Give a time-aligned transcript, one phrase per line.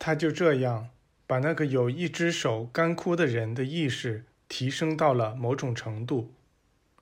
[0.00, 0.88] 他就这样
[1.26, 6.34] 把那个有一只手干枯的人的意识提升到了某种程度，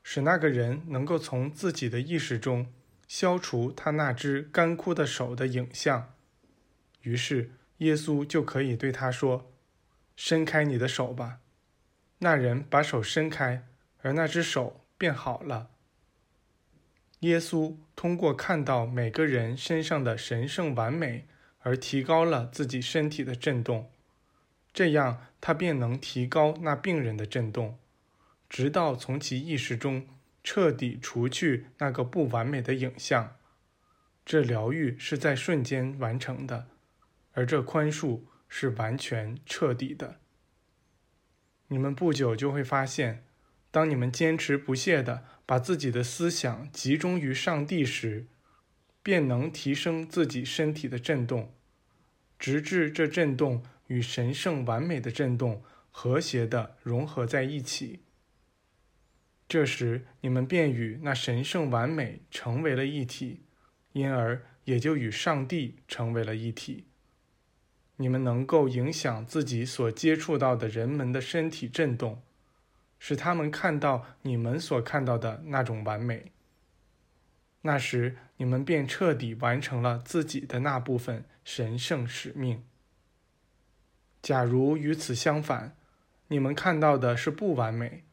[0.03, 2.66] 使那个人能够从自己的意识中
[3.06, 6.12] 消除他那只干枯的手的影像。
[7.03, 9.51] 于是，耶稣就可以对他说
[10.17, 11.38] ：“伸开你的手吧。”
[12.19, 13.65] 那人把手伸开，
[14.03, 15.71] 而那只手变好了。
[17.20, 21.28] 耶稣通过看到每个人身上的神圣完美，
[21.61, 23.91] 而提高了自己身体的振动，
[24.73, 27.79] 这样他便能提高那病人的振动，
[28.49, 30.07] 直到从其意识中
[30.43, 33.37] 彻底除去那个不完美的影像。
[34.25, 36.69] 这疗愈是在瞬间完成的。
[37.33, 40.16] 而这宽恕是完全彻底的。
[41.69, 43.25] 你们不久就会发现，
[43.71, 48.27] 当你们坚持不懈地把自己的思想集中于上帝时，
[49.09, 51.51] 便能提升自己身体的振动，
[52.39, 58.01] 直至这振动与神圣完美的振动和谐地融合在一起。
[59.49, 63.41] 这时，你们便与那神圣完美成为了一体，
[63.95, 66.84] 因而也就与上帝成为了一体。
[67.97, 72.20] 你们能够影响自己所接触到的人们的身体震动，
[72.98, 76.30] 使他们看到你们所看到的那种完美。
[77.62, 82.64] 那时，你们便彻底完成了自己的那部分神圣使命。
[84.22, 85.76] 假如与此相反，
[86.28, 88.04] 你们看到的是不完美，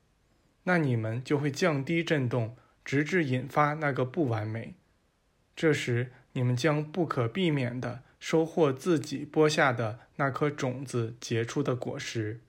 [0.64, 4.76] 那你们就会降低振动，直至引发那个不完美。
[5.56, 8.04] 这时，你们将不可避免的。
[8.18, 12.42] 收获自己播下的那颗种子结出的果实。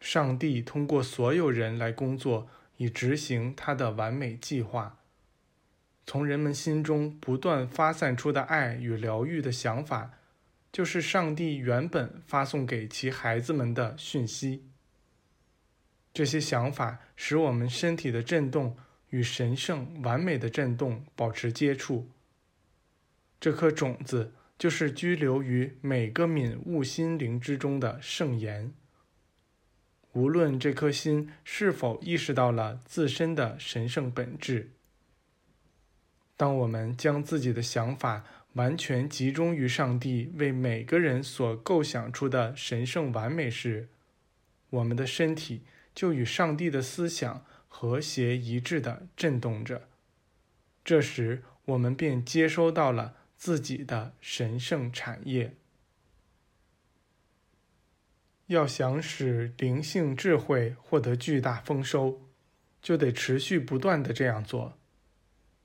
[0.00, 4.98] 上帝通过所有人来工作，以执行他的完美计划。
[6.06, 10.12] 从人们心中不断发散出的爱与疗愈的想法，
[10.70, 14.64] 就是上帝原本发送给其孩子们的讯息。
[16.12, 18.76] 这些想法使我们身体的震动
[19.10, 22.08] 与神圣完美的震动保持接触。
[23.40, 28.72] 这颗种子就是居留于每个敏悟心灵之中的圣言。
[30.12, 34.73] 无论这颗心是否意识到了自身的神圣本质，
[36.36, 38.24] 当我们将自己的想法
[38.54, 43.88] 完全集中于上帝为每个人所构想出的神圣完美时，
[44.70, 45.62] 我们的身体
[45.94, 49.88] 就与上帝的思想和谐一致地震动着。
[50.84, 53.16] 这时，我们便接收到了。
[53.36, 55.54] 自己的神圣产业，
[58.46, 62.22] 要想使灵性智慧获得巨大丰收，
[62.80, 64.78] 就得持续不断的这样做。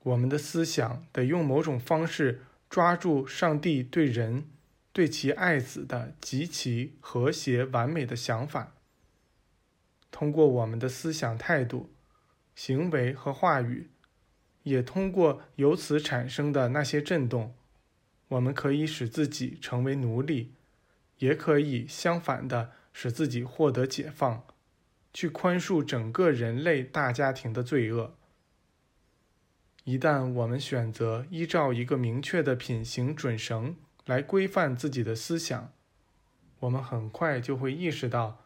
[0.02, 4.46] 我们的思想得用某种方式抓住上帝对人、
[4.92, 8.74] 对其爱子的极其和谐完美的想法。
[10.10, 11.92] 通过我们的思想态度、
[12.54, 13.90] 行为和话语，
[14.62, 17.54] 也通过由此产生的那些震动。
[18.28, 20.54] 我们可以使自己成为奴隶，
[21.18, 24.44] 也可以相反的使自己获得解放，
[25.12, 28.16] 去宽恕整个人类大家庭的罪恶。
[29.90, 33.74] 一旦我们选择依照一个明确的品行准绳
[34.06, 35.72] 来规范自己的思想，
[36.60, 38.38] 我们很快就会意识到，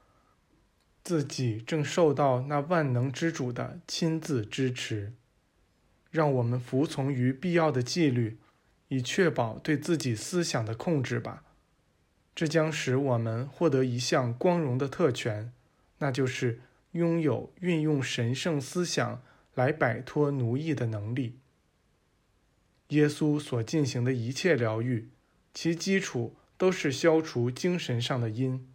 [1.02, 5.12] 自己正受到那万能之主的亲自支持，
[6.10, 8.38] 让我们服从于必要的纪律。
[8.88, 11.42] 以确保对自己思想的控制吧，
[12.34, 15.52] 这将使我们获得一项光荣的特权，
[15.98, 16.60] 那就是
[16.92, 19.20] 拥有运用神圣思想
[19.54, 21.38] 来摆脱奴役的能力。
[22.88, 25.08] 耶稣所进行的一切疗愈，
[25.52, 28.68] 其基础都是消除精神上的因。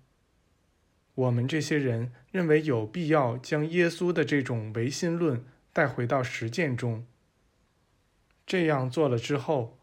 [1.16, 7.06] 我们这些人认为有必要将耶稣的这种唯心论带回到实践中。
[8.46, 9.76] 这样做了之后。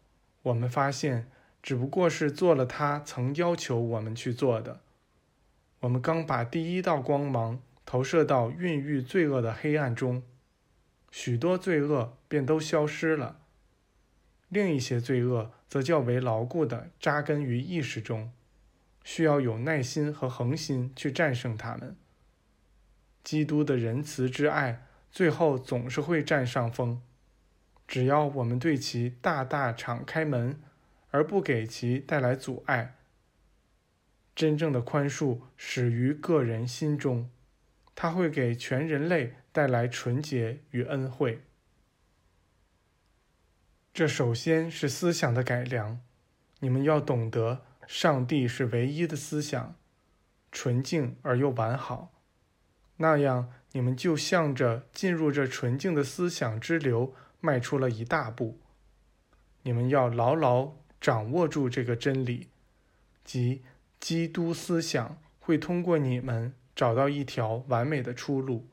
[0.43, 1.29] 我们发现，
[1.61, 4.79] 只不过是做了他曾要求我们去做的。
[5.81, 10.23] 我们刚把第一道光芒投射到孕育罪恶的黑暗中，
[11.19, 13.39] 许多罪恶便都消失了。
[14.49, 18.31] 另一些罪恶则较为牢固地扎根于意识中，
[19.03, 21.95] 需要有耐心和恒心去战胜它们。
[23.23, 27.01] 基督的仁慈之爱，最后总是会占上风。
[27.87, 30.61] 只要我们对其大大敞开门，
[31.09, 32.95] 而不给其带来阻碍，
[34.35, 37.31] 真正的宽恕始于个人心中，
[37.95, 41.41] 它会给全人类带来纯洁与恩惠。
[43.91, 45.99] 这首先是思想的改良，
[46.59, 49.73] 你们要懂得，上帝是唯一的思想，
[50.51, 52.13] 纯净而又完好。
[52.97, 58.59] 那样，你们就向着进入这纯净的思想之流迈出了一大步。
[59.63, 62.49] 你们要牢牢掌握住这个真理，
[63.25, 63.63] 即
[63.99, 68.69] 基督思想会通过你们找到一条完美的出路。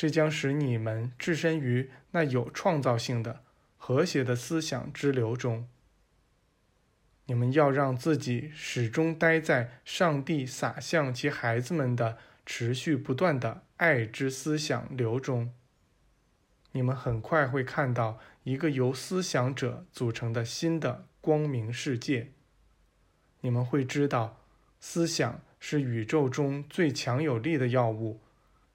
[0.00, 3.42] 这将使你们置身于那有创造性的、
[3.76, 5.68] 和谐的思想之流中。
[7.26, 12.16] 你们要让自己始终待在上帝洒向其孩子们的。
[12.46, 15.52] 持续不断的爱之思想流中，
[16.72, 22.32] 你们很快会看到一个由思想者组成的新的光明世界。
[23.42, 24.40] 你们会知道，
[24.80, 28.20] 思想是宇宙中最强有力的药物，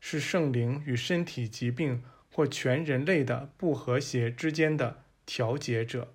[0.07, 6.13] 是圣灵与身体疾病或全人类的不和谐之间的调节者。